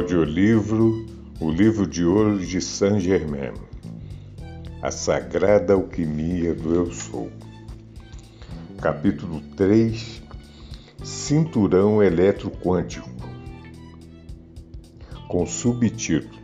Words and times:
Audiolivro 0.00 1.04
O 1.38 1.50
Livro 1.50 1.86
de 1.86 2.06
Ouro 2.06 2.38
de 2.38 2.58
Saint 2.58 3.00
Germain 3.00 3.52
A 4.80 4.90
Sagrada 4.90 5.74
Alquimia 5.74 6.54
do 6.54 6.74
Eu 6.74 6.90
Sou. 6.90 7.30
Capítulo 8.80 9.42
3 9.58 10.22
Cinturão 11.04 12.02
Eletroquântico 12.02 13.10
Com 15.28 15.44
subtítulo 15.44 16.40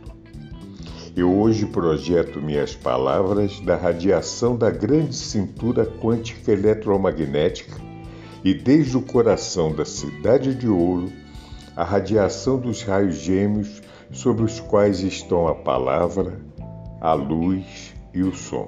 Eu 1.15 1.35
hoje 1.35 1.65
projeto 1.65 2.39
minhas 2.39 2.75
palavras 2.75 3.59
da 3.61 3.75
radiação 3.75 4.55
da 4.55 4.69
grande 4.69 5.15
cintura 5.15 5.83
quântica 5.83 6.51
eletromagnética 6.51 7.75
e 8.43 8.53
desde 8.53 8.95
o 8.95 9.01
coração 9.01 9.75
da 9.75 9.83
Cidade 9.83 10.53
de 10.53 10.67
Ouro 10.67 11.11
a 11.77 11.83
radiação 11.83 12.57
dos 12.57 12.81
raios 12.81 13.17
gêmeos 13.17 13.83
sobre 14.11 14.43
os 14.43 14.59
quais 14.59 15.01
estão 15.01 15.47
a 15.47 15.53
palavra, 15.53 16.41
a 16.99 17.13
luz 17.13 17.93
e 18.15 18.23
o 18.23 18.33
som. 18.33 18.67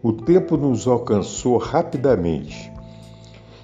O 0.00 0.12
tempo 0.12 0.56
nos 0.56 0.86
alcançou 0.86 1.58
rapidamente 1.58 2.72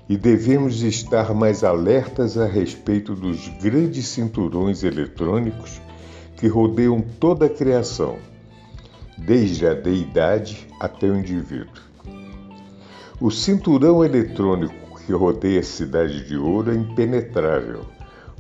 e 0.09 0.17
devemos 0.17 0.83
estar 0.83 1.33
mais 1.33 1.63
alertas 1.63 2.37
a 2.37 2.45
respeito 2.45 3.15
dos 3.15 3.47
grandes 3.63 4.09
cinturões 4.09 4.83
eletrônicos 4.83 5.81
que 6.37 6.49
rodeiam 6.49 7.01
toda 7.21 7.47
a 7.47 7.49
criação, 7.49 8.17
desde 9.17 9.69
a 9.69 9.73
deidade 9.73 10.67
até 10.81 11.07
o 11.07 11.17
indivíduo. 11.17 11.81
O 13.21 13.31
cinturão 13.31 14.05
eletrônico 14.05 14.82
que 15.07 15.13
rodeia 15.13 15.61
a 15.61 15.65
cidade 15.65 16.27
de 16.27 16.37
ouro 16.37 16.71
é 16.71 16.75
impenetrável, 16.75 17.81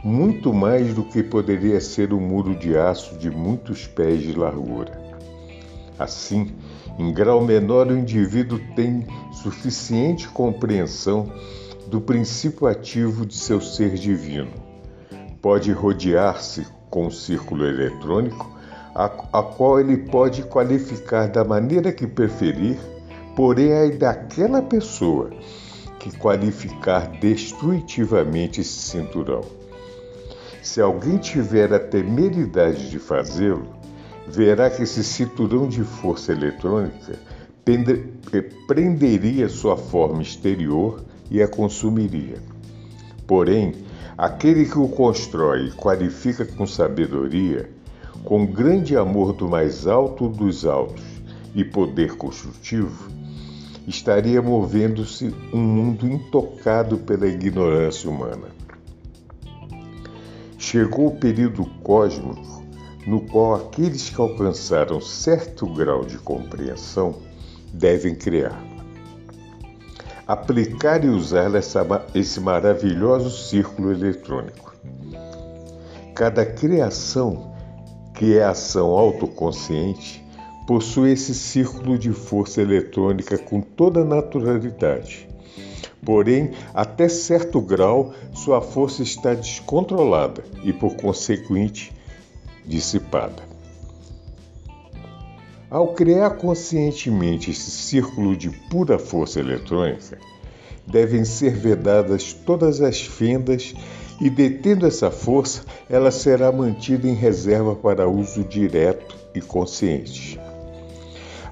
muito 0.04 0.52
mais 0.52 0.94
do 0.94 1.02
que 1.04 1.22
poderia 1.22 1.80
ser 1.80 2.12
um 2.12 2.20
muro 2.20 2.54
de 2.54 2.76
aço 2.76 3.16
de 3.18 3.30
muitos 3.30 3.86
pés 3.86 4.20
de 4.20 4.32
largura. 4.32 5.00
Assim, 5.98 6.52
em 6.98 7.12
grau 7.12 7.40
menor, 7.44 7.86
o 7.88 7.96
indivíduo 7.96 8.58
tem 8.74 9.06
suficiente 9.32 10.28
compreensão 10.28 11.32
do 11.86 12.00
princípio 12.00 12.66
ativo 12.66 13.26
de 13.26 13.34
seu 13.34 13.60
ser 13.60 13.94
divino. 13.94 14.52
Pode 15.40 15.72
rodear-se 15.72 16.66
com 16.88 17.06
um 17.06 17.10
círculo 17.10 17.66
eletrônico, 17.66 18.50
a, 18.94 19.06
a 19.32 19.42
qual 19.42 19.80
ele 19.80 19.96
pode 19.96 20.42
qualificar 20.42 21.28
da 21.28 21.44
maneira 21.44 21.92
que 21.92 22.06
preferir, 22.06 22.78
porém 23.34 23.70
é 23.70 23.88
daquela 23.90 24.60
pessoa 24.60 25.30
que 26.02 26.10
qualificar 26.18 27.06
destrutivamente 27.20 28.60
esse 28.60 28.72
cinturão. 28.72 29.42
Se 30.60 30.80
alguém 30.80 31.16
tiver 31.16 31.72
a 31.72 31.78
temeridade 31.78 32.90
de 32.90 32.98
fazê-lo, 32.98 33.68
verá 34.26 34.68
que 34.68 34.82
esse 34.82 35.04
cinturão 35.04 35.68
de 35.68 35.84
força 35.84 36.32
eletrônica 36.32 37.20
prenderia 38.66 39.48
sua 39.48 39.76
forma 39.76 40.22
exterior 40.22 41.04
e 41.30 41.40
a 41.40 41.46
consumiria. 41.46 42.38
Porém, 43.24 43.72
aquele 44.18 44.64
que 44.64 44.78
o 44.78 44.88
constrói 44.88 45.68
e 45.68 45.72
qualifica 45.72 46.44
com 46.44 46.66
sabedoria, 46.66 47.70
com 48.24 48.44
grande 48.44 48.96
amor 48.96 49.32
do 49.32 49.48
mais 49.48 49.86
alto 49.86 50.28
dos 50.28 50.66
altos 50.66 51.04
e 51.54 51.64
poder 51.64 52.16
construtivo, 52.16 53.21
estaria 53.86 54.40
movendo-se 54.40 55.34
um 55.52 55.60
mundo 55.60 56.06
intocado 56.06 56.98
pela 56.98 57.26
ignorância 57.26 58.08
humana. 58.08 58.48
Chegou 60.58 61.08
o 61.08 61.16
período 61.16 61.64
cósmico 61.82 62.62
no 63.06 63.20
qual 63.22 63.54
aqueles 63.54 64.10
que 64.10 64.20
alcançaram 64.20 65.00
certo 65.00 65.66
grau 65.66 66.04
de 66.04 66.18
compreensão 66.18 67.16
devem 67.72 68.14
criar. 68.14 68.62
Aplicar 70.26 71.04
e 71.04 71.08
usar 71.08 71.52
essa, 71.54 71.84
esse 72.14 72.40
maravilhoso 72.40 73.30
círculo 73.30 73.90
eletrônico. 73.90 74.72
Cada 76.14 76.46
criação, 76.46 77.52
que 78.14 78.38
é 78.38 78.44
ação 78.44 78.90
autoconsciente, 78.90 80.21
possui 80.66 81.12
esse 81.12 81.34
círculo 81.34 81.98
de 81.98 82.12
força 82.12 82.60
eletrônica 82.60 83.36
com 83.38 83.60
toda 83.60 84.04
naturalidade. 84.04 85.28
Porém, 86.04 86.50
até 86.74 87.08
certo 87.08 87.60
grau, 87.60 88.12
sua 88.34 88.60
força 88.60 89.02
está 89.02 89.34
descontrolada 89.34 90.42
e, 90.64 90.72
por 90.72 90.96
consequente, 90.96 91.92
dissipada. 92.66 93.42
Ao 95.70 95.88
criar 95.94 96.30
conscientemente 96.32 97.50
esse 97.50 97.70
círculo 97.70 98.36
de 98.36 98.50
pura 98.50 98.98
força 98.98 99.40
eletrônica, 99.40 100.18
devem 100.86 101.24
ser 101.24 101.54
vedadas 101.56 102.32
todas 102.32 102.80
as 102.80 103.00
fendas 103.00 103.74
e, 104.20 104.28
detendo 104.28 104.86
essa 104.86 105.10
força, 105.10 105.64
ela 105.88 106.10
será 106.10 106.52
mantida 106.52 107.08
em 107.08 107.14
reserva 107.14 107.74
para 107.74 108.08
uso 108.08 108.44
direto 108.44 109.16
e 109.34 109.40
consciente. 109.40 110.38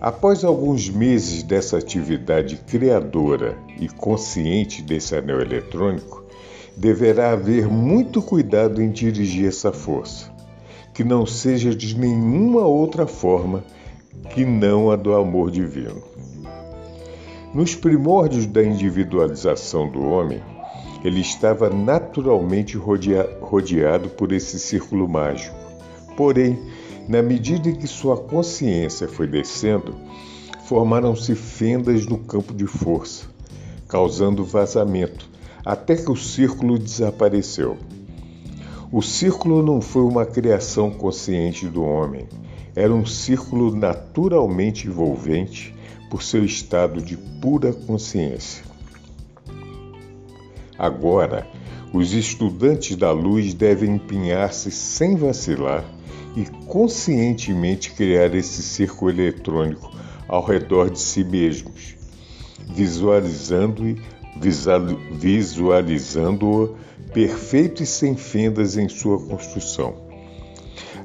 Após 0.01 0.45
alguns 0.45 0.89
meses 0.89 1.43
dessa 1.43 1.77
atividade 1.77 2.57
criadora 2.57 3.59
e 3.79 3.87
consciente 3.87 4.81
desse 4.81 5.15
anel 5.15 5.43
eletrônico, 5.43 6.25
deverá 6.75 7.33
haver 7.33 7.69
muito 7.69 8.23
cuidado 8.23 8.81
em 8.81 8.91
dirigir 8.91 9.47
essa 9.47 9.71
força, 9.71 10.33
que 10.95 11.05
não 11.05 11.27
seja 11.27 11.75
de 11.75 11.99
nenhuma 11.99 12.63
outra 12.63 13.07
forma 13.07 13.63
que 14.31 14.43
não 14.43 14.91
a 14.91 14.97
do 14.97 15.15
amor 15.15 15.51
divino. 15.51 16.03
Nos 17.53 17.75
primórdios 17.75 18.47
da 18.47 18.63
individualização 18.63 19.87
do 19.87 20.03
homem, 20.03 20.41
ele 21.05 21.21
estava 21.21 21.69
naturalmente 21.69 22.75
rodeado 22.77 24.09
por 24.11 24.33
esse 24.33 24.59
círculo 24.59 25.07
mágico. 25.07 25.57
Porém, 26.17 26.59
na 27.11 27.21
medida 27.21 27.69
em 27.69 27.75
que 27.75 27.89
sua 27.89 28.17
consciência 28.17 29.09
foi 29.09 29.27
descendo, 29.27 29.97
formaram-se 30.67 31.35
fendas 31.35 32.07
no 32.07 32.17
campo 32.17 32.55
de 32.55 32.69
força, 32.69 33.27
causando 33.89 34.45
vazamento, 34.45 35.29
até 35.65 35.97
que 35.97 36.09
o 36.09 36.15
círculo 36.15 36.79
desapareceu. 36.79 37.77
O 38.93 39.03
círculo 39.03 39.61
não 39.61 39.81
foi 39.81 40.03
uma 40.03 40.25
criação 40.25 40.89
consciente 40.89 41.67
do 41.67 41.83
homem, 41.83 42.29
era 42.77 42.95
um 42.95 43.05
círculo 43.05 43.75
naturalmente 43.75 44.87
envolvente 44.87 45.75
por 46.09 46.23
seu 46.23 46.45
estado 46.45 47.03
de 47.03 47.17
pura 47.17 47.73
consciência. 47.73 48.63
Agora, 50.79 51.45
os 51.93 52.13
estudantes 52.13 52.95
da 52.95 53.11
luz 53.11 53.53
devem 53.53 53.97
empenhar-se 53.97 54.71
sem 54.71 55.17
vacilar 55.17 55.85
e 56.37 56.45
conscientemente 56.67 57.93
criar 57.93 58.35
esse 58.35 58.63
círculo 58.63 59.11
eletrônico 59.11 59.91
ao 60.29 60.45
redor 60.45 60.91
de 60.91 61.01
si 61.01 61.25
mesmos, 61.25 61.97
visualizando-o 62.69 63.97
visualizando 65.13 66.77
perfeito 67.13 67.83
e 67.83 67.87
sem 67.87 68.17
fendas 68.17 68.77
em 68.77 68.89
sua 68.89 69.19
construção. 69.19 69.95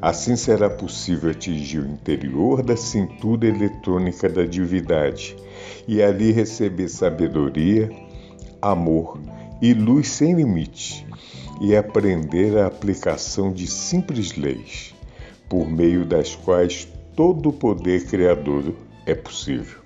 Assim 0.01 0.35
será 0.35 0.69
possível 0.69 1.31
atingir 1.31 1.79
o 1.79 1.89
interior 1.89 2.61
da 2.61 2.77
cintura 2.77 3.47
eletrônica 3.47 4.29
da 4.29 4.45
divindade 4.45 5.35
e 5.87 6.03
ali 6.03 6.31
receber 6.31 6.87
sabedoria, 6.87 7.89
amor 8.61 9.19
e 9.61 9.73
luz 9.73 10.09
sem 10.09 10.35
limites 10.35 11.03
e 11.59 11.75
aprender 11.75 12.57
a 12.57 12.67
aplicação 12.67 13.51
de 13.51 13.65
simples 13.65 14.35
leis 14.35 14.94
por 15.49 15.69
meio 15.69 16.05
das 16.05 16.35
quais 16.35 16.87
todo 17.15 17.49
o 17.49 17.53
poder 17.53 18.05
criador 18.05 18.73
é 19.05 19.13
possível. 19.13 19.79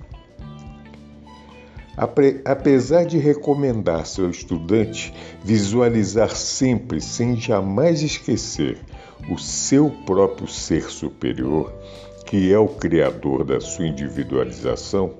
Apesar 2.46 3.06
de 3.06 3.18
recomendar-se 3.18 4.22
ao 4.22 4.30
estudante 4.30 5.14
visualizar 5.44 6.34
sempre, 6.34 7.02
sem 7.02 7.36
jamais 7.36 8.02
esquecer, 8.02 8.78
o 9.30 9.38
seu 9.38 9.90
próprio 10.06 10.48
ser 10.48 10.84
superior, 10.84 11.74
que 12.26 12.54
é 12.54 12.58
o 12.58 12.70
criador 12.70 13.44
da 13.44 13.60
sua 13.60 13.88
individualização, 13.88 15.16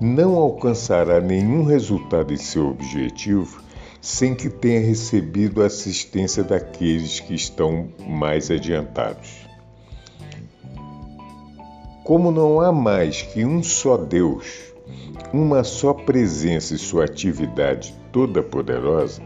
não 0.00 0.34
alcançará 0.36 1.20
nenhum 1.20 1.64
resultado 1.64 2.32
em 2.32 2.38
seu 2.38 2.68
objetivo 2.68 3.62
sem 4.02 4.34
que 4.34 4.50
tenha 4.50 4.80
recebido 4.80 5.62
a 5.62 5.66
assistência 5.66 6.42
daqueles 6.42 7.20
que 7.20 7.34
estão 7.34 7.88
mais 8.00 8.50
adiantados. 8.50 9.41
Como 12.04 12.30
não 12.30 12.60
há 12.60 12.72
mais 12.72 13.22
que 13.22 13.44
um 13.44 13.62
só 13.62 13.96
Deus, 13.96 14.72
uma 15.32 15.62
só 15.62 15.94
presença 15.94 16.74
e 16.74 16.78
sua 16.78 17.04
atividade 17.04 17.94
toda 18.10 18.42
poderosa, 18.42 19.22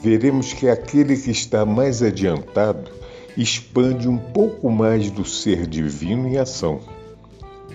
veremos 0.00 0.52
que 0.52 0.68
aquele 0.68 1.16
que 1.16 1.30
está 1.30 1.66
mais 1.66 2.02
adiantado 2.02 2.90
expande 3.36 4.08
um 4.08 4.18
pouco 4.18 4.70
mais 4.70 5.10
do 5.10 5.24
ser 5.24 5.66
divino 5.66 6.28
em 6.28 6.38
ação. 6.38 6.80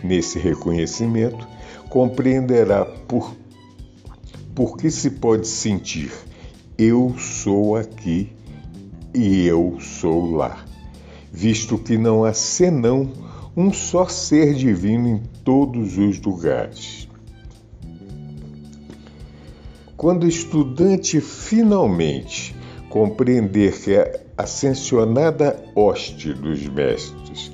Nesse 0.03 0.39
reconhecimento, 0.39 1.47
compreenderá 1.89 2.85
por, 2.85 3.35
por 4.53 4.77
que 4.77 4.89
se 4.89 5.11
pode 5.11 5.47
sentir 5.47 6.11
eu 6.77 7.15
sou 7.17 7.77
aqui 7.77 8.33
e 9.13 9.45
eu 9.45 9.77
sou 9.79 10.35
lá, 10.35 10.65
visto 11.31 11.77
que 11.77 11.97
não 11.97 12.25
há 12.25 12.33
senão 12.33 13.09
um 13.57 13.71
só 13.71 14.05
ser 14.07 14.53
divino 14.53 15.07
em 15.07 15.23
todos 15.43 15.97
os 15.97 16.19
lugares. 16.21 17.07
Quando 19.95 20.23
o 20.23 20.27
estudante 20.27 21.21
finalmente 21.21 22.53
compreender 22.89 23.79
que 23.79 23.95
a 23.95 24.43
ascensionada 24.43 25.63
hoste 25.73 26.33
dos 26.33 26.67
mestres 26.67 27.51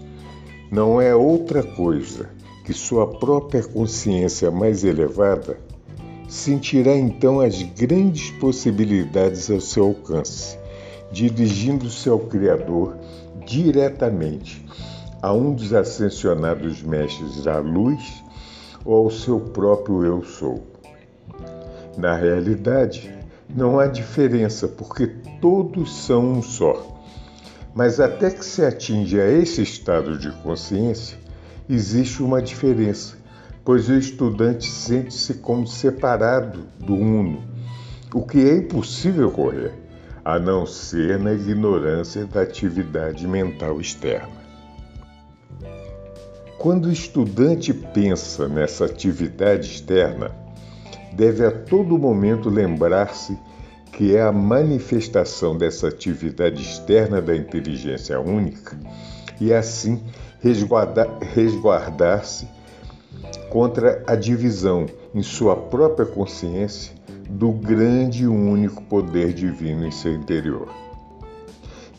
não 0.71 0.99
é 0.99 1.13
outra 1.13 1.61
coisa 1.61 2.29
que 2.65 2.73
sua 2.73 3.05
própria 3.05 3.63
consciência 3.63 4.49
mais 4.49 4.83
elevada, 4.83 5.59
sentirá 6.27 6.95
então 6.95 7.39
as 7.39 7.61
grandes 7.61 8.31
possibilidades 8.31 9.51
ao 9.51 9.61
seu 9.61 9.85
alcance, 9.85 10.57
dirigindo-se 11.11 12.09
ao 12.09 12.19
Criador 12.19 12.97
diretamente 13.45 14.65
a 15.21 15.31
um 15.31 15.53
dos 15.53 15.71
ascensionados 15.71 16.81
mestres 16.81 17.43
da 17.43 17.59
luz 17.59 18.23
ou 18.83 19.05
ao 19.05 19.11
seu 19.11 19.39
próprio 19.39 20.03
eu 20.03 20.23
sou. 20.23 20.65
Na 21.95 22.15
realidade, 22.15 23.13
não 23.47 23.79
há 23.79 23.85
diferença, 23.85 24.67
porque 24.67 25.07
todos 25.39 25.95
são 25.95 26.33
um 26.33 26.41
só. 26.41 26.97
Mas 27.75 27.99
até 27.99 28.31
que 28.31 28.43
se 28.43 28.65
atinja 28.65 29.23
esse 29.27 29.61
estado 29.61 30.17
de 30.17 30.31
consciência, 30.41 31.17
existe 31.69 32.23
uma 32.23 32.41
diferença, 32.41 33.15
pois 33.63 33.89
o 33.89 33.93
estudante 33.93 34.67
sente-se 34.67 35.35
como 35.35 35.67
separado 35.67 36.63
do 36.79 36.95
uno, 36.95 37.43
o 38.13 38.25
que 38.25 38.39
é 38.39 38.57
impossível 38.57 39.27
ocorrer, 39.27 39.73
a 40.25 40.39
não 40.39 40.65
ser 40.65 41.19
na 41.19 41.33
ignorância 41.33 42.25
da 42.25 42.41
atividade 42.41 43.27
mental 43.27 43.79
externa. 43.79 44.40
Quando 46.61 46.89
o 46.89 46.91
estudante 46.91 47.73
pensa 47.73 48.47
nessa 48.47 48.85
atividade 48.85 49.67
externa, 49.67 50.29
deve 51.11 51.43
a 51.43 51.49
todo 51.49 51.97
momento 51.97 52.51
lembrar-se 52.51 53.35
que 53.91 54.15
é 54.15 54.21
a 54.21 54.31
manifestação 54.31 55.57
dessa 55.57 55.87
atividade 55.87 56.61
externa 56.61 57.19
da 57.19 57.35
inteligência 57.35 58.21
única 58.21 58.77
e 59.39 59.51
assim 59.51 60.03
resguardar-se 60.39 62.47
contra 63.49 64.03
a 64.05 64.15
divisão 64.15 64.85
em 65.15 65.23
sua 65.23 65.55
própria 65.55 66.05
consciência 66.05 66.93
do 67.27 67.51
grande 67.51 68.25
e 68.25 68.27
único 68.27 68.83
poder 68.83 69.33
divino 69.33 69.87
em 69.87 69.91
seu 69.91 70.13
interior. 70.13 70.69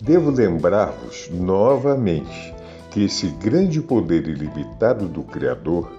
Devo 0.00 0.30
lembrar-vos 0.30 1.28
novamente 1.32 2.61
que 2.92 3.04
esse 3.04 3.26
grande 3.28 3.80
poder 3.80 4.28
ilimitado 4.28 5.08
do 5.08 5.22
Criador 5.22 5.90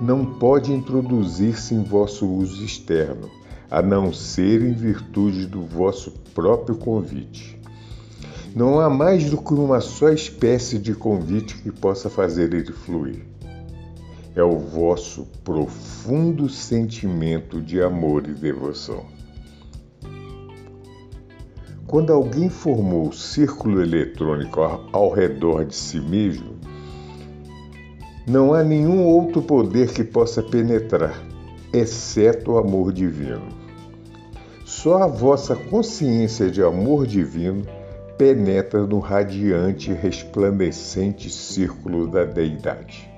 não 0.00 0.24
pode 0.24 0.72
introduzir-se 0.72 1.74
em 1.74 1.82
vosso 1.82 2.26
uso 2.26 2.64
externo, 2.64 3.30
a 3.70 3.82
não 3.82 4.12
ser 4.14 4.62
em 4.62 4.72
virtude 4.72 5.46
do 5.46 5.62
vosso 5.62 6.10
próprio 6.34 6.76
convite. 6.76 7.60
Não 8.56 8.80
há 8.80 8.88
mais 8.88 9.28
do 9.28 9.36
que 9.36 9.52
uma 9.52 9.80
só 9.80 10.08
espécie 10.08 10.78
de 10.78 10.94
convite 10.94 11.58
que 11.58 11.70
possa 11.70 12.08
fazer 12.08 12.54
ele 12.54 12.72
fluir. 12.72 13.26
É 14.34 14.42
o 14.42 14.58
vosso 14.58 15.26
profundo 15.44 16.48
sentimento 16.48 17.60
de 17.60 17.82
amor 17.82 18.26
e 18.26 18.32
devoção. 18.32 19.17
Quando 21.88 22.12
alguém 22.12 22.50
formou 22.50 23.08
o 23.08 23.14
círculo 23.14 23.80
eletrônico 23.80 24.60
ao 24.92 25.10
redor 25.10 25.64
de 25.64 25.74
si 25.74 25.98
mesmo, 25.98 26.56
não 28.26 28.52
há 28.52 28.62
nenhum 28.62 29.06
outro 29.06 29.40
poder 29.40 29.90
que 29.94 30.04
possa 30.04 30.42
penetrar, 30.42 31.18
exceto 31.72 32.52
o 32.52 32.58
amor 32.58 32.92
divino. 32.92 33.48
Só 34.66 35.02
a 35.02 35.06
vossa 35.06 35.56
consciência 35.56 36.50
de 36.50 36.62
amor 36.62 37.06
divino 37.06 37.62
penetra 38.18 38.86
no 38.86 38.98
radiante 38.98 39.90
e 39.90 39.94
resplandecente 39.94 41.30
círculo 41.30 42.06
da 42.06 42.26
Deidade. 42.26 43.10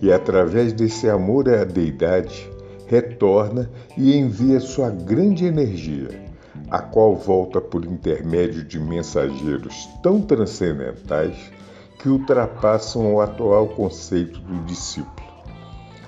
E 0.00 0.10
através 0.10 0.72
desse 0.72 1.06
amor 1.06 1.46
à 1.50 1.64
Deidade, 1.64 2.50
retorna 2.86 3.70
e 3.94 4.16
envia 4.16 4.58
sua 4.58 4.88
grande 4.88 5.44
energia 5.44 6.27
a 6.70 6.80
qual 6.80 7.16
volta 7.16 7.60
por 7.60 7.84
intermédio 7.84 8.62
de 8.64 8.78
mensageiros 8.78 9.88
tão 10.02 10.20
transcendentais 10.20 11.36
que 11.98 12.08
ultrapassam 12.08 13.14
o 13.14 13.20
atual 13.20 13.68
conceito 13.68 14.38
do 14.40 14.64
discípulo. 14.64 15.28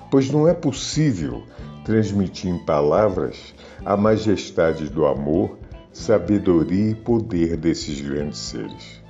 Pois 0.09 0.29
não 0.29 0.47
é 0.47 0.53
possível 0.53 1.43
transmitir 1.83 2.51
em 2.51 2.59
palavras 2.59 3.53
a 3.83 3.97
majestade 3.97 4.89
do 4.89 5.05
amor, 5.05 5.57
sabedoria 5.91 6.91
e 6.91 6.95
poder 6.95 7.57
desses 7.57 7.99
grandes 7.99 8.39
seres. 8.39 9.01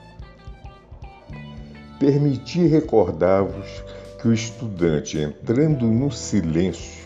Permiti 2.00 2.66
recordar-vos 2.66 3.84
que 4.20 4.28
o 4.28 4.34
estudante, 4.34 5.20
entrando 5.20 5.86
no 5.86 6.12
silêncio, 6.12 7.01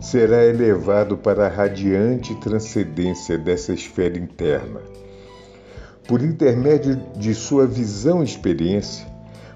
será 0.00 0.44
elevado 0.44 1.16
para 1.16 1.46
a 1.46 1.48
radiante 1.48 2.34
transcendência 2.36 3.36
dessa 3.36 3.72
esfera 3.74 4.18
interna. 4.18 4.80
Por 6.08 6.22
intermédio 6.22 6.96
de 7.16 7.34
sua 7.34 7.66
visão 7.66 8.22
e 8.22 8.24
experiência, 8.24 9.06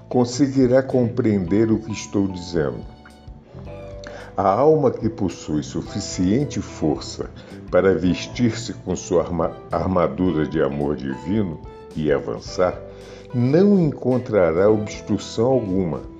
conseguirá 0.07 0.83
compreender 0.83 1.71
o 1.71 1.79
que 1.79 1.91
estou 1.91 2.27
dizendo. 2.27 2.79
A 4.37 4.47
alma 4.47 4.91
que 4.91 5.09
possui 5.09 5.63
suficiente 5.63 6.61
força 6.61 7.29
para 7.71 7.95
vestir-se 7.95 8.73
com 8.73 8.95
sua 8.95 9.25
armadura 9.71 10.45
de 10.47 10.61
amor 10.61 10.95
divino 10.95 11.59
e 11.95 12.11
avançar, 12.11 12.79
não 13.33 13.79
encontrará 13.79 14.69
obstrução 14.69 15.47
alguma 15.47 16.14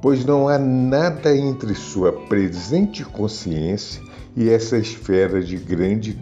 pois 0.00 0.24
não 0.24 0.48
há 0.48 0.58
nada 0.58 1.36
entre 1.36 1.74
sua 1.74 2.12
presente 2.12 3.04
consciência 3.04 4.02
e 4.36 4.48
essa 4.48 4.78
esfera 4.78 5.42
de 5.42 5.56
grande 5.56 6.18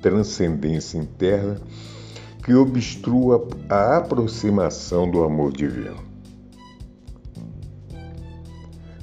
transcendência 0.00 0.98
interna 0.98 1.60
que 2.42 2.54
obstrua 2.54 3.46
a 3.68 3.98
aproximação 3.98 5.08
do 5.10 5.22
amor 5.22 5.52
divino. 5.52 6.08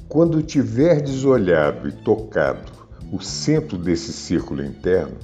Quando 0.08 0.42
tiverdes 0.42 1.24
olhado 1.24 1.88
e 1.88 1.92
tocado 1.92 2.72
o 3.12 3.20
centro 3.20 3.78
desse 3.78 4.12
círculo 4.12 4.64
interno, 4.64 5.16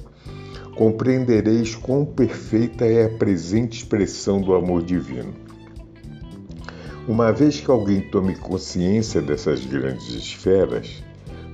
compreendereis 0.75 1.75
quão 1.75 2.05
perfeita 2.05 2.85
é 2.85 3.05
a 3.05 3.09
presente 3.09 3.79
expressão 3.79 4.41
do 4.41 4.53
amor 4.55 4.83
divino 4.83 5.42
uma 7.07 7.33
vez 7.33 7.59
que 7.59 7.69
alguém 7.69 8.01
tome 8.01 8.35
consciência 8.35 9.21
dessas 9.21 9.65
grandes 9.65 10.09
esferas, 10.09 11.03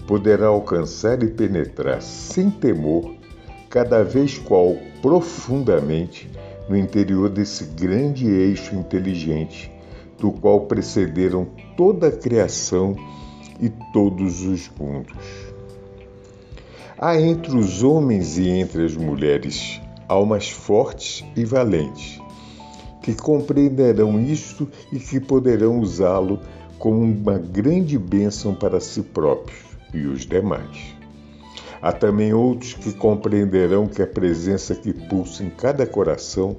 poderá 0.05 0.47
alcançar 0.47 1.23
e 1.23 1.27
penetrar 1.27 2.01
sem 2.01 2.51
temor, 2.51 3.15
cada 3.69 4.03
vez 4.03 4.37
qual 4.37 4.75
profundamente 5.01 6.29
no 6.67 6.77
interior 6.77 7.29
desse 7.29 7.63
grande 7.63 8.27
eixo 8.27 8.75
inteligente, 8.75 9.71
do 10.19 10.31
qual 10.31 10.61
precederam 10.61 11.47
toda 11.75 12.07
a 12.07 12.11
criação 12.11 12.95
e 13.59 13.69
todos 13.91 14.41
os 14.41 14.69
mundos. 14.79 15.49
Há 16.97 17.19
entre 17.19 17.57
os 17.57 17.81
homens 17.81 18.37
e 18.37 18.47
entre 18.47 18.85
as 18.85 18.95
mulheres 18.95 19.81
almas 20.07 20.49
fortes 20.49 21.23
e 21.35 21.45
valentes, 21.45 22.19
que 23.13 23.15
compreenderão 23.15 24.21
isto 24.21 24.69
e 24.91 24.99
que 24.99 25.19
poderão 25.19 25.79
usá-lo 25.79 26.39
como 26.77 27.01
uma 27.01 27.39
grande 27.39 27.97
bênção 27.97 28.53
para 28.53 28.79
si 28.79 29.01
próprios 29.01 29.59
e 29.93 30.05
os 30.05 30.27
demais. 30.27 30.95
Há 31.81 31.91
também 31.91 32.33
outros 32.33 32.73
que 32.73 32.93
compreenderão 32.93 33.87
que 33.87 34.01
a 34.01 34.07
presença 34.07 34.75
que 34.75 34.93
pulsa 34.93 35.43
em 35.43 35.49
cada 35.49 35.87
coração 35.87 36.57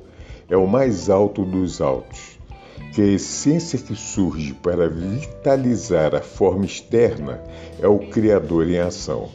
é 0.49 0.57
o 0.57 0.66
mais 0.66 1.09
alto 1.09 1.45
dos 1.45 1.80
altos, 1.80 2.38
que 2.92 3.00
a 3.00 3.07
essência 3.07 3.78
que 3.78 3.95
surge 3.95 4.52
para 4.54 4.88
vitalizar 4.88 6.16
a 6.16 6.21
forma 6.21 6.64
externa 6.64 7.40
é 7.80 7.87
o 7.87 7.99
Criador 8.11 8.69
em 8.69 8.78
ação, 8.78 9.28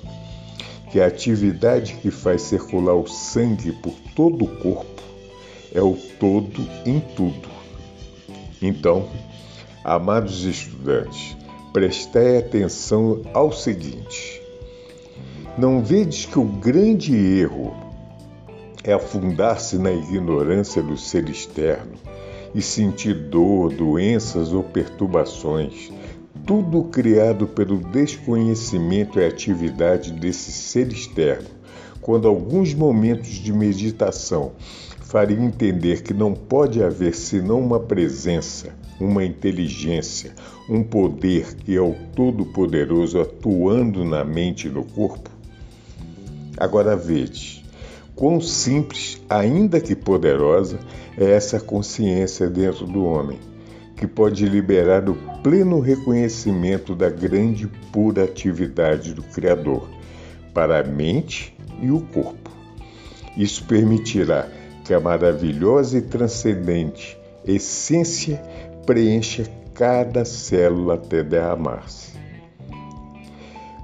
que 0.92 1.00
a 1.00 1.08
atividade 1.08 1.94
que 2.02 2.12
faz 2.12 2.42
circular 2.42 2.96
o 2.96 3.08
sangue 3.08 3.72
por 3.72 3.94
todo 4.16 4.44
o 4.44 4.56
corpo 4.58 4.95
é 5.76 5.82
o 5.82 5.96
todo 6.20 6.66
em 6.86 7.00
tudo. 7.00 7.50
Então, 8.62 9.08
amados 9.84 10.46
estudantes, 10.46 11.36
prestai 11.74 12.38
atenção 12.38 13.22
ao 13.34 13.52
seguinte: 13.52 14.42
não 15.58 15.84
vedes 15.84 16.26
que 16.26 16.40
o 16.40 16.46
grande 16.46 17.14
erro 17.14 17.76
é 18.84 18.94
afundar-se 18.94 19.78
na 19.78 19.92
ignorância 19.92 20.82
do 20.82 20.98
ser 20.98 21.30
externo 21.30 21.94
e 22.54 22.62
sentir 22.62 23.14
dor, 23.30 23.74
doenças 23.74 24.54
ou 24.54 24.64
perturbações, 24.64 25.92
tudo 26.46 26.86
criado 26.86 27.48
pelo 27.48 27.78
desconhecimento 27.78 29.20
e 29.20 29.26
atividade 29.26 30.14
desse 30.14 30.52
ser 30.52 30.88
externo, 30.88 31.50
quando 32.00 32.30
alguns 32.30 32.74
momentos 32.74 33.32
de 33.32 33.52
meditação 33.52 34.54
fariam 35.06 35.44
entender 35.44 36.02
que 36.02 36.14
não 36.14 36.34
pode 36.34 36.84
haver 36.84 37.16
senão 37.16 37.60
uma 37.60 37.80
presença, 37.80 38.70
uma 39.00 39.24
inteligência, 39.24 40.34
um 40.68 40.84
poder 40.84 41.56
que 41.56 41.76
é 41.76 41.82
o 41.82 41.96
Todo-Poderoso 42.16 43.22
atuando 43.22 44.04
na 44.04 44.24
mente 44.24 44.68
e 44.68 44.72
no 44.72 44.84
corpo? 44.84 45.30
Agora 46.58 46.96
vede, 46.96 47.64
quão 48.16 48.42
simples, 48.42 49.22
ainda 49.30 49.80
que 49.80 49.96
poderosa, 49.96 50.80
é 51.18 51.32
essa 51.32 51.60
consciência 51.60 52.50
dentro 52.50 52.88
do 52.88 53.06
homem, 53.06 53.38
que 53.96 54.08
pode 54.08 54.46
liberar 54.48 55.08
o 55.08 55.16
pleno 55.44 55.80
reconhecimento 55.80 56.96
da 56.96 57.10
grande 57.10 57.68
pura 57.92 58.24
atividade 58.24 59.14
do 59.14 59.22
Criador 59.22 59.88
para 60.54 60.80
a 60.80 60.84
mente 60.84 61.56
e 61.82 61.92
o 61.92 62.02
corpo. 62.02 62.50
Isso 63.38 63.66
permitirá 63.66 64.48
que 64.86 64.94
a 64.94 65.00
maravilhosa 65.00 65.98
e 65.98 66.02
transcendente 66.02 67.18
essência 67.44 68.42
preencha 68.86 69.46
cada 69.74 70.24
célula 70.24 70.94
até 70.96 71.24
derramar-se. 71.24 72.16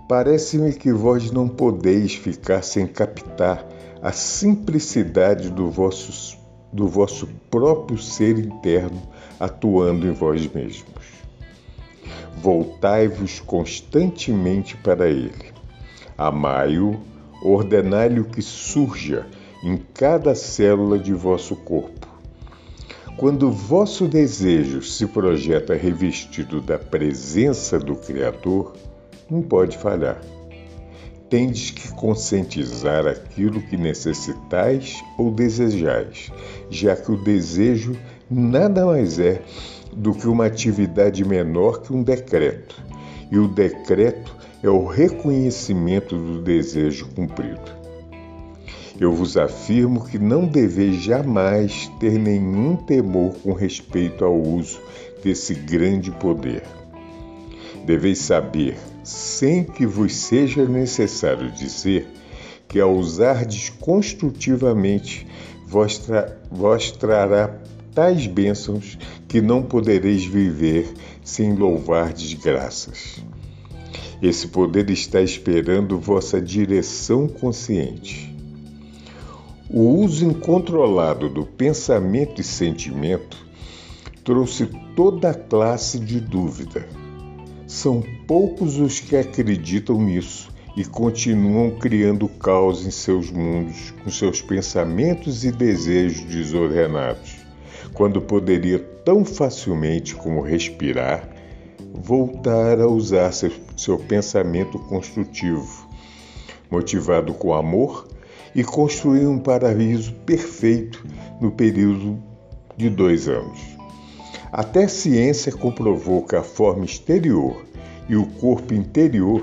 Parece-me 0.08 0.74
que 0.74 0.92
vós 0.92 1.32
não 1.32 1.48
podeis 1.48 2.16
ficar 2.16 2.64
sem 2.64 2.86
captar 2.88 3.66
a 4.02 4.12
simplicidade 4.12 5.50
do 5.50 5.70
vosso, 5.70 6.38
do 6.72 6.88
vosso 6.88 7.28
próprio 7.50 7.98
ser 7.98 8.38
interno 8.38 9.02
atuando 9.40 10.08
em 10.08 10.12
vós 10.12 10.46
mesmos. 10.54 11.22
Voltai-vos 12.42 13.40
constantemente 13.40 14.76
para 14.78 15.10
ele. 15.10 15.52
Amai-o, 16.18 17.00
ordenai-lhe 17.44 18.24
que 18.24 18.42
surja 18.42 19.28
em 19.64 19.78
cada 19.94 20.34
célula 20.34 20.98
de 20.98 21.14
vosso 21.14 21.56
corpo. 21.56 22.08
Quando 23.18 23.52
vosso 23.52 24.08
desejo 24.08 24.82
se 24.82 25.06
projeta 25.06 25.76
revestido 25.76 26.60
da 26.60 26.80
presença 26.80 27.78
do 27.78 27.96
Criador, 27.96 28.74
não 29.30 29.42
pode 29.42 29.78
falhar. 29.78 30.20
Tendes 31.30 31.72
que 31.72 31.92
conscientizar 31.94 33.06
aquilo 33.06 33.62
que 33.62 33.78
necessitais 33.78 35.04
ou 35.18 35.32
desejais, 35.32 36.32
já 36.70 36.96
que 36.96 37.12
o 37.12 37.24
desejo 37.24 37.96
nada 38.30 38.86
mais 38.86 39.20
é 39.20 39.42
do 39.94 40.14
que 40.14 40.28
uma 40.28 40.46
atividade 40.46 41.24
menor 41.24 41.82
que 41.82 41.94
um 41.94 42.02
decreto, 42.02 42.82
e 43.32 43.38
o 43.38 43.48
decreto 43.48 44.36
é 44.64 44.70
o 44.70 44.86
reconhecimento 44.86 46.18
do 46.18 46.42
desejo 46.42 47.08
cumprido. 47.10 47.81
Eu 49.02 49.12
vos 49.12 49.36
afirmo 49.36 50.06
que 50.06 50.20
não 50.20 50.46
deveis 50.46 50.98
jamais 51.02 51.92
ter 52.00 52.20
nenhum 52.20 52.76
temor 52.76 53.34
com 53.42 53.52
respeito 53.52 54.24
ao 54.24 54.40
uso 54.40 54.80
desse 55.24 55.56
grande 55.56 56.12
poder. 56.12 56.62
Deveis 57.84 58.20
saber 58.20 58.78
sem 59.04 59.64
que 59.64 59.88
vos 59.88 60.14
seja 60.14 60.66
necessário 60.66 61.52
dizer 61.52 62.06
que 62.68 62.80
ao 62.80 62.94
usardes 62.94 63.72
construtivamente 63.72 65.26
vos, 65.66 65.98
tra 65.98 66.38
vos 66.52 66.92
trará 66.92 67.60
tais 67.96 68.28
bênçãos 68.28 69.00
que 69.28 69.42
não 69.42 69.64
podereis 69.64 70.24
viver 70.26 70.94
sem 71.24 71.56
louvardes 71.56 72.36
graças. 72.36 73.20
Esse 74.22 74.50
poder 74.50 74.92
está 74.92 75.24
esperando 75.24 75.98
vossa 75.98 76.40
direção 76.40 77.28
consciente. 77.28 78.31
O 79.74 80.02
uso 80.04 80.26
incontrolado 80.26 81.30
do 81.30 81.46
pensamento 81.46 82.42
e 82.42 82.44
sentimento 82.44 83.38
trouxe 84.22 84.66
toda 84.96 85.30
a 85.30 85.34
classe 85.34 85.98
de 85.98 86.20
dúvida. 86.20 86.86
São 87.66 88.04
poucos 88.28 88.78
os 88.78 89.00
que 89.00 89.16
acreditam 89.16 90.02
nisso 90.02 90.50
e 90.76 90.84
continuam 90.84 91.72
criando 91.80 92.28
caos 92.28 92.86
em 92.86 92.92
seus 92.92 93.32
mundos 93.32 93.94
com 94.04 94.10
seus 94.10 94.42
pensamentos 94.42 95.46
e 95.46 95.52
desejos 95.54 96.26
desordenados, 96.26 97.38
quando 97.94 98.22
poderia 98.22 98.78
tão 99.06 99.24
facilmente 99.24 100.16
como 100.16 100.42
respirar 100.42 101.30
voltar 101.94 102.80
a 102.80 102.88
usar 102.88 103.32
seu, 103.32 103.52
seu 103.78 103.98
pensamento 103.98 104.80
construtivo, 104.80 105.88
motivado 106.70 107.34
com 107.34 107.54
amor, 107.54 108.08
e 108.56 108.64
construir 108.64 109.26
um 109.28 109.40
paraíso 109.40 110.14
perfeito 110.26 111.06
no 111.40 111.52
período 111.52 112.22
de 112.76 112.90
dois 112.90 113.28
anos. 113.28 113.60
Até 114.52 114.84
a 114.84 114.90
ciência 114.90 115.52
comprovou 115.52 116.24
que 116.24 116.36
a 116.36 116.44
forma 116.44 116.84
exterior 116.84 117.66
e 118.10 118.16
o 118.16 118.26
corpo 118.26 118.74
interior 118.74 119.42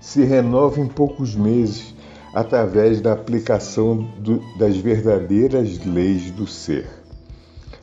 se 0.00 0.24
renovam 0.24 0.84
em 0.84 0.88
poucos 0.88 1.36
meses 1.36 1.94
através 2.34 3.00
da 3.00 3.12
aplicação 3.12 3.96
do, 4.18 4.40
das 4.56 4.76
verdadeiras 4.76 5.84
leis 5.84 6.30
do 6.30 6.46
ser. 6.46 6.88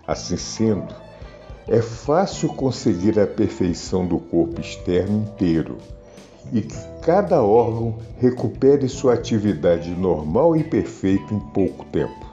Assim 0.06 0.38
sendo, 0.38 0.94
é 1.68 1.82
fácil 1.82 2.50
conseguir 2.50 3.20
a 3.20 3.28
perfeição 3.28 4.06
do 4.06 4.20
corpo 4.20 4.60
externo 4.60 5.24
inteiro 5.24 5.78
e 6.52 6.62
cada 7.08 7.42
órgão 7.42 7.96
recupere 8.20 8.90
sua 8.90 9.14
atividade 9.14 9.92
normal 9.92 10.58
e 10.58 10.64
perfeita 10.66 11.34
em 11.34 11.40
pouco 11.40 11.86
tempo. 11.86 12.26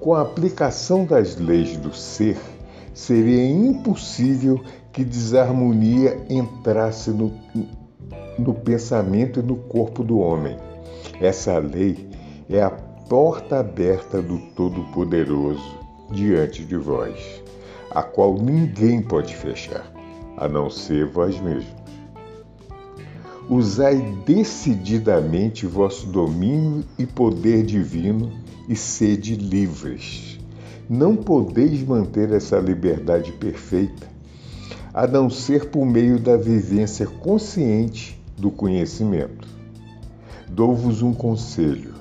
Com 0.00 0.14
a 0.14 0.22
aplicação 0.22 1.04
das 1.04 1.36
leis 1.36 1.76
do 1.76 1.94
ser, 1.94 2.38
seria 2.94 3.46
impossível 3.46 4.58
que 4.90 5.04
desarmonia 5.04 6.18
entrasse 6.30 7.10
no, 7.10 7.30
no 8.38 8.54
pensamento 8.54 9.40
e 9.40 9.42
no 9.42 9.56
corpo 9.56 10.02
do 10.02 10.18
homem. 10.18 10.56
Essa 11.20 11.58
lei 11.58 12.08
é 12.48 12.62
a 12.62 12.70
porta 12.70 13.60
aberta 13.60 14.22
do 14.22 14.38
Todo-Poderoso 14.56 15.76
diante 16.10 16.64
de 16.64 16.78
vós, 16.78 17.42
a 17.90 18.02
qual 18.02 18.32
ninguém 18.32 19.02
pode 19.02 19.36
fechar, 19.36 19.92
a 20.38 20.48
não 20.48 20.70
ser 20.70 21.04
vós 21.04 21.38
mesmos. 21.38 21.84
Usai 23.48 24.00
decididamente 24.24 25.66
vosso 25.66 26.06
domínio 26.06 26.82
e 26.98 27.04
poder 27.04 27.62
divino 27.62 28.32
e 28.68 28.74
sede 28.74 29.36
livres. 29.36 30.40
Não 30.88 31.14
podeis 31.14 31.82
manter 31.82 32.32
essa 32.32 32.58
liberdade 32.58 33.32
perfeita 33.32 34.08
a 34.94 35.06
não 35.06 35.28
ser 35.28 35.66
por 35.66 35.84
meio 35.84 36.20
da 36.20 36.36
vivência 36.36 37.06
consciente 37.06 38.18
do 38.38 38.50
conhecimento. 38.50 39.46
Dou-vos 40.48 41.02
um 41.02 41.12
conselho 41.12 41.94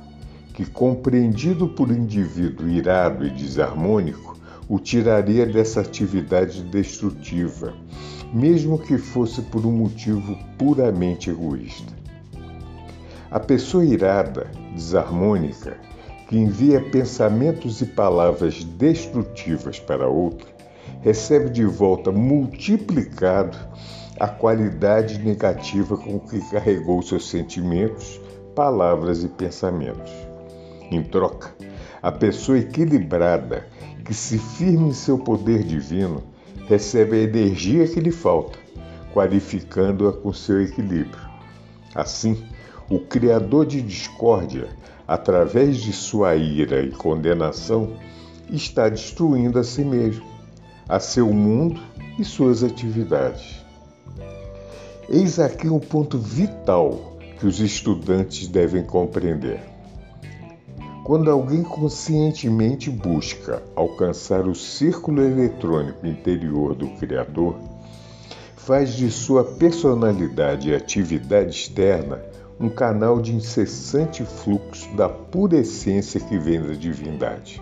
que, 0.53 0.65
compreendido 0.65 1.67
por 1.67 1.91
indivíduo 1.91 2.69
irado 2.69 3.25
e 3.25 3.31
desarmônico, 3.31 4.37
o 4.69 4.79
tiraria 4.79 5.45
dessa 5.45 5.81
atividade 5.81 6.61
destrutiva, 6.61 7.73
mesmo 8.33 8.79
que 8.79 8.97
fosse 8.97 9.43
por 9.43 9.63
um 9.63 9.71
motivo 9.71 10.35
puramente 10.57 11.29
egoísta. 11.29 11.93
A 13.29 13.39
pessoa 13.39 13.85
irada, 13.85 14.49
desarmônica, 14.73 15.77
que 16.27 16.37
envia 16.37 16.81
pensamentos 16.81 17.79
e 17.81 17.85
palavras 17.85 18.63
destrutivas 18.63 19.79
para 19.79 20.07
outra, 20.07 20.47
recebe 21.01 21.49
de 21.49 21.63
volta 21.63 22.11
multiplicado 22.11 23.57
a 24.19 24.27
qualidade 24.27 25.19
negativa 25.19 25.95
com 25.97 26.19
que 26.19 26.39
carregou 26.49 27.01
seus 27.03 27.29
sentimentos, 27.29 28.19
palavras 28.55 29.23
e 29.23 29.27
pensamentos. 29.27 30.11
Em 30.89 31.03
troca, 31.03 31.53
a 32.01 32.11
pessoa 32.11 32.57
equilibrada, 32.57 33.67
que 34.05 34.13
se 34.13 34.37
firma 34.37 34.87
em 34.87 34.93
seu 34.93 35.17
poder 35.17 35.63
divino, 35.63 36.32
recebe 36.67 37.17
a 37.17 37.23
energia 37.23 37.87
que 37.87 37.99
lhe 37.99 38.11
falta, 38.11 38.57
qualificando-a 39.13 40.13
com 40.13 40.31
seu 40.33 40.61
equilíbrio. 40.61 41.21
Assim, 41.93 42.43
o 42.89 42.99
criador 42.99 43.65
de 43.65 43.81
discórdia, 43.81 44.69
através 45.07 45.77
de 45.77 45.93
sua 45.93 46.35
ira 46.35 46.81
e 46.81 46.91
condenação, 46.91 47.93
está 48.49 48.89
destruindo 48.89 49.59
a 49.59 49.63
si 49.63 49.83
mesmo, 49.83 50.25
a 50.87 50.99
seu 50.99 51.31
mundo 51.31 51.81
e 52.17 52.23
suas 52.23 52.63
atividades. 52.63 53.63
Eis 55.09 55.39
aqui 55.39 55.67
um 55.67 55.79
ponto 55.79 56.17
vital 56.17 57.17
que 57.39 57.45
os 57.45 57.59
estudantes 57.59 58.47
devem 58.47 58.83
compreender. 58.83 59.72
Quando 61.03 61.29
alguém 61.29 61.63
conscientemente 61.63 62.89
busca 62.89 63.61
alcançar 63.75 64.47
o 64.47 64.55
círculo 64.55 65.21
eletrônico 65.21 66.07
interior 66.07 66.73
do 66.73 66.87
Criador, 66.91 67.57
faz 68.55 68.93
de 68.93 69.11
sua 69.11 69.43
personalidade 69.43 70.69
e 70.69 70.75
atividade 70.75 71.49
externa 71.49 72.21
um 72.57 72.69
canal 72.69 73.19
de 73.19 73.35
incessante 73.35 74.23
fluxo 74.23 74.95
da 74.95 75.09
pura 75.09 75.57
essência 75.57 76.21
que 76.21 76.37
vem 76.37 76.61
da 76.61 76.73
divindade. 76.73 77.61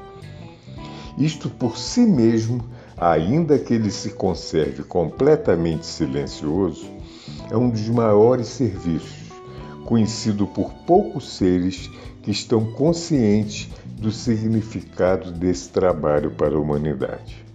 Isto 1.18 1.50
por 1.50 1.80
si 1.80 2.02
mesmo, 2.02 2.64
ainda 2.96 3.58
que 3.58 3.74
ele 3.74 3.90
se 3.90 4.12
conserve 4.12 4.84
completamente 4.84 5.88
silencioso, 5.88 6.86
é 7.50 7.58
um 7.58 7.72
dos 7.72 7.90
maiores 7.90 8.50
serviços, 8.50 9.32
conhecido 9.84 10.46
por 10.46 10.72
poucos 10.86 11.38
seres 11.38 11.90
que 12.22 12.32
estão 12.32 12.66
conscientes 12.66 13.70
do 13.98 14.12
significado 14.12 15.32
desse 15.32 15.70
trabalho 15.70 16.32
para 16.32 16.56
a 16.56 16.60
humanidade. 16.60 17.46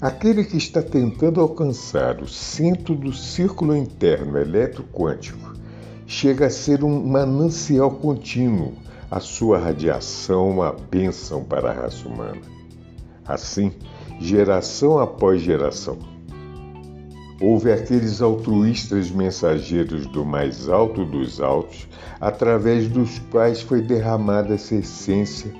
Aquele 0.00 0.44
que 0.44 0.56
está 0.56 0.80
tentando 0.80 1.40
alcançar 1.40 2.22
o 2.22 2.26
centro 2.26 2.94
do 2.94 3.12
círculo 3.12 3.76
interno 3.76 4.38
eletroquântico 4.38 5.52
chega 6.06 6.46
a 6.46 6.50
ser 6.50 6.82
um 6.82 7.06
manancial 7.06 7.90
contínuo, 7.90 8.72
a 9.10 9.20
sua 9.20 9.58
radiação 9.58 10.48
uma 10.48 10.72
bênção 10.72 11.44
para 11.44 11.70
a 11.70 11.74
raça 11.74 12.08
humana. 12.08 12.40
Assim, 13.26 13.72
geração 14.18 14.98
após 14.98 15.42
geração. 15.42 15.98
Houve 17.40 17.72
aqueles 17.72 18.20
altruístas 18.20 19.10
mensageiros 19.10 20.06
do 20.06 20.26
mais 20.26 20.68
alto 20.68 21.06
dos 21.06 21.40
altos, 21.40 21.88
através 22.20 22.86
dos 22.86 23.18
quais 23.30 23.62
foi 23.62 23.80
derramada 23.80 24.54
essa 24.54 24.74
essência 24.74 25.50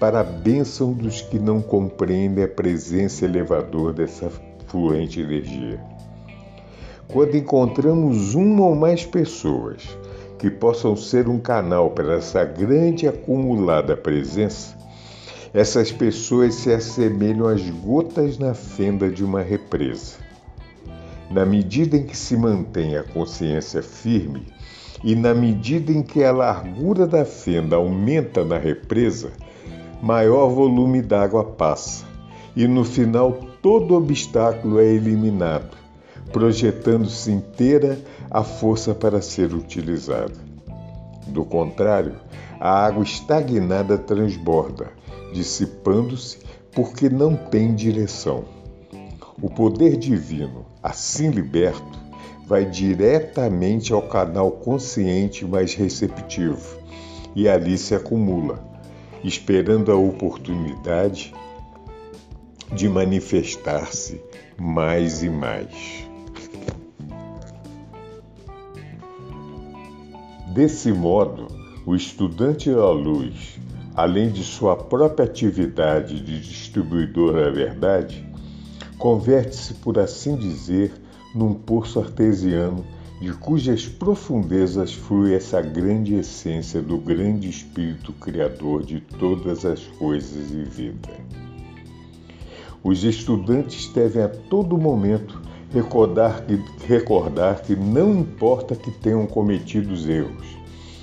para 0.00 0.20
a 0.20 0.24
bênção 0.24 0.92
dos 0.92 1.22
que 1.22 1.38
não 1.38 1.62
compreendem 1.62 2.42
a 2.42 2.48
presença 2.48 3.24
elevadora 3.24 3.92
dessa 3.92 4.28
fluente 4.66 5.20
energia. 5.20 5.80
Quando 7.06 7.36
encontramos 7.36 8.34
uma 8.34 8.66
ou 8.66 8.74
mais 8.74 9.06
pessoas 9.06 9.96
que 10.36 10.50
possam 10.50 10.96
ser 10.96 11.28
um 11.28 11.38
canal 11.38 11.90
para 11.90 12.14
essa 12.14 12.44
grande 12.44 13.06
acumulada 13.06 13.96
presença, 13.96 14.76
essas 15.52 15.92
pessoas 15.92 16.56
se 16.56 16.72
assemelham 16.72 17.46
às 17.46 17.62
gotas 17.70 18.36
na 18.36 18.52
fenda 18.52 19.08
de 19.08 19.22
uma 19.22 19.42
represa. 19.42 20.23
Na 21.34 21.44
medida 21.44 21.96
em 21.96 22.04
que 22.04 22.16
se 22.16 22.36
mantém 22.36 22.96
a 22.96 23.02
consciência 23.02 23.82
firme 23.82 24.46
e 25.02 25.16
na 25.16 25.34
medida 25.34 25.90
em 25.90 26.00
que 26.00 26.22
a 26.22 26.30
largura 26.30 27.08
da 27.08 27.24
fenda 27.24 27.74
aumenta 27.74 28.44
na 28.44 28.56
represa, 28.56 29.32
maior 30.00 30.48
volume 30.48 31.02
d'água 31.02 31.42
passa 31.42 32.04
e 32.54 32.68
no 32.68 32.84
final 32.84 33.32
todo 33.60 33.96
obstáculo 33.96 34.78
é 34.78 34.84
eliminado, 34.84 35.76
projetando-se 36.32 37.32
inteira 37.32 37.98
a 38.30 38.44
força 38.44 38.94
para 38.94 39.20
ser 39.20 39.52
utilizada. 39.54 40.36
Do 41.26 41.44
contrário, 41.44 42.14
a 42.60 42.86
água 42.86 43.02
estagnada 43.02 43.98
transborda, 43.98 44.92
dissipando-se 45.32 46.38
porque 46.70 47.08
não 47.08 47.34
tem 47.34 47.74
direção. 47.74 48.44
O 49.42 49.50
poder 49.50 49.96
divino, 49.96 50.72
assim 50.84 51.30
liberto, 51.30 51.98
vai 52.46 52.66
diretamente 52.66 53.90
ao 53.90 54.02
canal 54.02 54.50
consciente 54.50 55.42
mais 55.46 55.72
receptivo 55.72 56.78
e 57.34 57.48
ali 57.48 57.78
se 57.78 57.94
acumula 57.94 58.62
esperando 59.24 59.90
a 59.90 59.96
oportunidade 59.96 61.34
de 62.70 62.86
manifestar-se 62.86 64.20
mais 64.58 65.22
e 65.22 65.30
mais. 65.30 66.06
Desse 70.52 70.92
modo, 70.92 71.48
o 71.86 71.96
estudante 71.96 72.70
da 72.70 72.90
luz, 72.90 73.58
além 73.94 74.30
de 74.30 74.44
sua 74.44 74.76
própria 74.76 75.24
atividade 75.24 76.20
de 76.20 76.40
distribuidor 76.40 77.32
da 77.32 77.50
verdade, 77.50 78.33
converte-se, 79.04 79.74
por 79.74 79.98
assim 79.98 80.34
dizer, 80.34 80.90
num 81.34 81.52
poço 81.52 82.00
artesiano 82.00 82.82
de 83.20 83.34
cujas 83.34 83.86
profundezas 83.86 84.94
flui 84.94 85.34
essa 85.34 85.60
grande 85.60 86.14
essência 86.14 86.80
do 86.80 86.96
grande 86.96 87.50
Espírito 87.50 88.14
Criador 88.14 88.82
de 88.82 89.00
todas 89.00 89.66
as 89.66 89.82
coisas 89.98 90.50
e 90.50 90.64
vida. 90.64 91.10
Os 92.82 93.04
estudantes 93.04 93.92
devem 93.92 94.22
a 94.22 94.28
todo 94.28 94.78
momento 94.78 95.38
recordar 95.70 96.46
que, 96.46 96.58
recordar 96.86 97.60
que 97.60 97.76
não 97.76 98.10
importa 98.20 98.74
que 98.74 98.90
tenham 98.90 99.26
cometido 99.26 99.92
erros, 100.10 100.56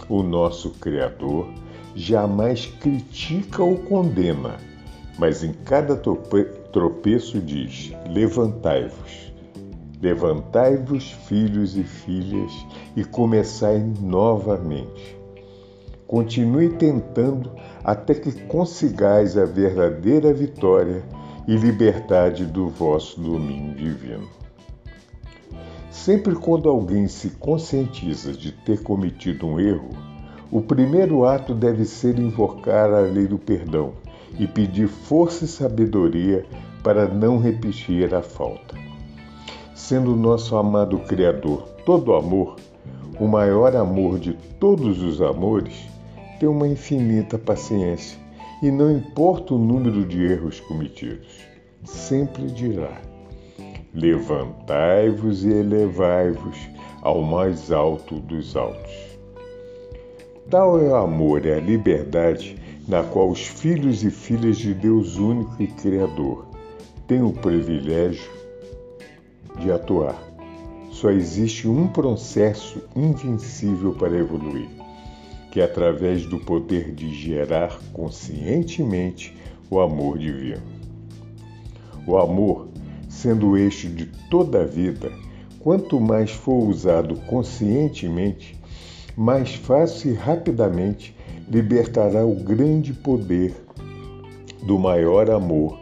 o 0.09 0.23
nosso 0.23 0.71
Criador 0.71 1.47
jamais 1.95 2.65
critica 2.65 3.61
ou 3.61 3.77
condena, 3.77 4.55
mas 5.19 5.43
em 5.43 5.53
cada 5.53 5.95
tropeço 6.71 7.39
diz: 7.39 7.93
levantai-vos 8.09 9.31
Levantai-vos, 10.01 11.11
filhos 11.27 11.77
e 11.77 11.83
filhas, 11.83 12.51
e 12.95 13.03
começai 13.03 13.77
novamente. 14.01 15.15
Continue 16.07 16.69
tentando 16.69 17.51
até 17.83 18.15
que 18.15 18.31
consigais 18.45 19.37
a 19.37 19.45
verdadeira 19.45 20.33
vitória 20.33 21.03
e 21.47 21.55
liberdade 21.55 22.45
do 22.45 22.67
vosso 22.67 23.21
domínio 23.21 23.75
divino. 23.75 24.27
Sempre 25.91 26.33
quando 26.33 26.67
alguém 26.67 27.07
se 27.07 27.29
conscientiza 27.29 28.33
de 28.33 28.51
ter 28.51 28.81
cometido 28.81 29.45
um 29.45 29.59
erro, 29.59 29.89
o 30.49 30.61
primeiro 30.61 31.25
ato 31.25 31.53
deve 31.53 31.85
ser 31.85 32.17
invocar 32.17 32.91
a 32.91 33.01
lei 33.01 33.27
do 33.27 33.37
perdão 33.37 33.93
e 34.39 34.47
pedir 34.47 34.87
força 34.87 35.45
e 35.45 35.47
sabedoria 35.47 36.45
para 36.83 37.07
não 37.07 37.37
repetir 37.37 38.13
a 38.13 38.21
falta 38.21 38.81
sendo 39.91 40.15
nosso 40.15 40.55
amado 40.55 40.99
Criador 40.99 41.63
todo 41.85 42.13
amor, 42.13 42.55
o 43.19 43.27
maior 43.27 43.75
amor 43.75 44.19
de 44.19 44.31
todos 44.57 45.01
os 45.01 45.21
amores, 45.21 45.75
tem 46.39 46.47
uma 46.47 46.65
infinita 46.65 47.37
paciência 47.37 48.17
e 48.63 48.71
não 48.71 48.89
importa 48.89 49.53
o 49.53 49.57
número 49.57 50.05
de 50.05 50.23
erros 50.23 50.61
cometidos, 50.61 51.45
sempre 51.83 52.45
dirá: 52.45 53.01
Levantai-vos 53.93 55.43
e 55.43 55.49
elevai-vos 55.49 56.57
ao 57.01 57.21
mais 57.21 57.69
alto 57.69 58.15
dos 58.15 58.55
altos. 58.55 58.93
Tal 60.49 60.79
é 60.79 60.89
o 60.89 60.95
amor 60.95 61.45
e 61.45 61.51
a 61.51 61.59
liberdade 61.59 62.55
na 62.91 63.03
qual 63.03 63.29
os 63.29 63.47
filhos 63.47 64.03
e 64.03 64.11
filhas 64.11 64.57
de 64.57 64.73
Deus 64.73 65.15
único 65.15 65.63
e 65.63 65.65
Criador 65.65 66.45
têm 67.07 67.21
o 67.21 67.31
privilégio 67.31 68.29
de 69.61 69.71
atuar. 69.71 70.21
Só 70.91 71.09
existe 71.09 71.69
um 71.69 71.87
processo 71.87 72.83
invencível 72.93 73.93
para 73.93 74.17
evoluir, 74.17 74.67
que 75.51 75.61
é 75.61 75.63
através 75.63 76.25
do 76.25 76.37
poder 76.37 76.91
de 76.91 77.13
gerar 77.15 77.79
conscientemente 77.93 79.37
o 79.69 79.79
amor 79.79 80.17
divino. 80.17 80.61
O 82.05 82.17
amor, 82.17 82.67
sendo 83.07 83.51
o 83.51 83.57
eixo 83.57 83.87
de 83.87 84.07
toda 84.29 84.63
a 84.63 84.65
vida, 84.65 85.09
quanto 85.61 85.97
mais 85.97 86.31
for 86.31 86.67
usado 86.67 87.15
conscientemente, 87.21 88.59
mais 89.15 89.55
fácil 89.55 90.11
e 90.11 90.13
rapidamente 90.13 91.15
libertará 91.51 92.25
o 92.25 92.33
grande 92.33 92.93
poder 92.93 93.53
do 94.63 94.79
maior 94.79 95.29
amor 95.29 95.81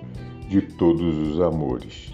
de 0.49 0.63
todos 0.63 1.15
os 1.29 1.39
amores, 1.39 2.11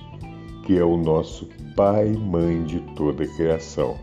que 0.65 0.77
é 0.77 0.83
o 0.83 0.97
nosso 0.97 1.47
Pai 1.73 2.09
Mãe 2.09 2.65
de 2.65 2.81
toda 2.97 3.23
a 3.23 3.27
criação, 3.27 3.95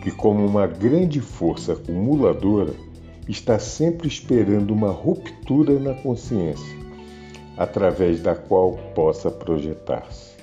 que, 0.00 0.12
como 0.12 0.46
uma 0.46 0.68
grande 0.68 1.20
força 1.20 1.72
acumuladora, 1.72 2.74
está 3.28 3.58
sempre 3.58 4.06
esperando 4.06 4.72
uma 4.72 4.92
ruptura 4.92 5.80
na 5.80 5.94
consciência, 5.94 6.78
através 7.56 8.20
da 8.20 8.36
qual 8.36 8.74
possa 8.94 9.32
projetar-se. 9.32 10.36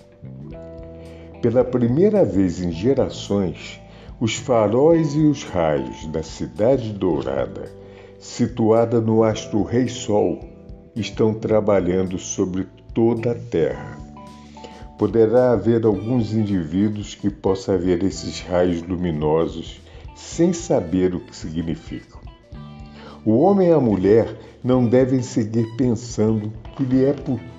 Pela 1.42 1.64
primeira 1.64 2.26
vez 2.26 2.62
em 2.62 2.74
gerações, 2.74 3.80
os 4.20 4.36
faróis 4.36 5.16
e 5.16 5.22
os 5.22 5.46
raios 5.46 6.06
da 6.08 6.22
Cidade 6.22 6.92
Dourada, 6.92 7.83
situada 8.24 9.02
no 9.02 9.22
astro 9.22 9.64
Rei 9.64 9.90
Sol, 9.90 10.40
estão 10.96 11.34
trabalhando 11.34 12.18
sobre 12.18 12.66
toda 12.94 13.32
a 13.32 13.36
Terra. 13.36 13.98
Poderá 14.98 15.52
haver 15.52 15.86
alguns 15.86 16.32
indivíduos 16.34 17.16
que 17.16 17.30
possam 17.30 17.78
ver 17.78 18.02
esses 18.02 18.40
raios 18.40 18.82
luminosos 18.82 19.82
sem 20.16 20.54
saber 20.54 21.14
o 21.14 21.20
que 21.20 21.36
significam. 21.36 22.22
O 23.26 23.40
homem 23.40 23.68
e 23.68 23.74
a 23.74 23.80
mulher 23.80 24.34
não 24.64 24.88
devem 24.88 25.22
seguir 25.22 25.76
pensando 25.76 26.50
que 26.78 26.84
lhe 26.84 27.04
é, 27.04 27.14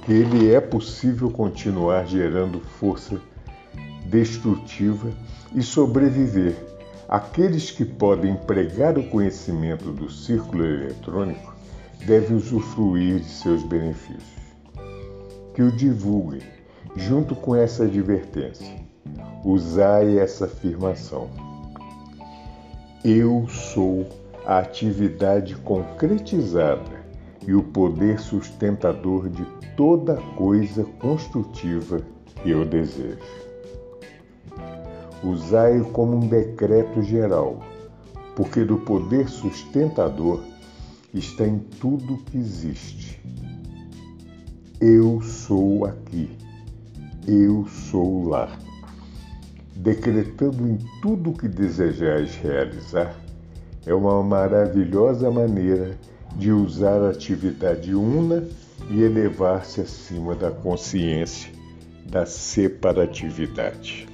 lhe 0.09 0.50
é 0.50 0.61
possível 0.62 1.31
continuar 1.31 2.07
gerando 2.07 2.59
força 2.61 3.20
destrutiva 4.07 5.11
e 5.55 5.62
sobreviver. 5.62 6.74
Aqueles 7.09 7.71
que 7.71 7.85
podem 7.85 8.33
empregar 8.33 8.99
o 8.99 9.09
conhecimento 9.09 9.93
do 9.93 10.11
círculo 10.11 10.64
eletrônico 10.64 11.55
devem 12.07 12.37
usufruir 12.37 13.21
de 13.21 13.29
seus 13.29 13.62
benefícios. 13.62 14.45
Que 15.55 15.62
o 15.62 15.71
divulguem, 15.71 16.43
junto 16.97 17.35
com 17.35 17.55
essa 17.55 17.85
advertência. 17.85 18.75
Usai 19.45 20.19
essa 20.19 20.47
afirmação. 20.47 21.29
Eu 23.05 23.47
sou 23.49 24.07
a 24.47 24.59
atividade 24.59 25.55
concretizada 25.57 27.05
e 27.47 27.55
o 27.55 27.62
poder 27.62 28.19
sustentador 28.19 29.29
de 29.29 29.45
toda 29.77 30.17
coisa 30.37 30.85
construtiva 30.99 32.01
que 32.43 32.51
eu 32.51 32.64
desejo. 32.64 33.19
Usai-o 35.22 35.87
como 35.87 36.16
um 36.16 36.29
decreto 36.29 37.03
geral, 37.03 37.61
porque 38.37 38.64
do 38.64 38.79
poder 38.79 39.29
sustentador 39.29 40.42
está 41.12 41.46
em 41.46 41.59
tudo 41.59 42.18
que 42.24 42.37
existe. 42.37 43.20
Eu 44.81 45.22
sou 45.22 45.85
aqui, 45.85 46.31
eu 47.27 47.66
sou 47.68 48.29
lá. 48.29 48.59
Decretando 49.77 50.68
em 50.68 50.79
tudo 51.00 51.31
o 51.31 51.33
que 51.33 51.48
desejais 51.48 52.35
realizar, 52.37 53.14
é 53.87 53.94
uma 53.94 54.22
maravilhosa 54.22 55.31
maneira 55.31 55.96
de 56.37 56.50
usar 56.50 57.03
a 57.03 57.11
atividade 57.11 57.94
una 57.94 58.46
e 58.90 59.03
elevar-se 59.03 59.81
acima 59.81 60.35
da 60.35 60.50
consciência 60.50 61.53
da 62.07 62.27
separatividade. 62.27 64.13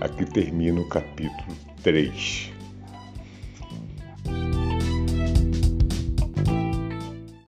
Aqui 0.00 0.24
termina 0.24 0.80
o 0.80 0.88
capítulo 0.88 1.54
3. 1.82 2.49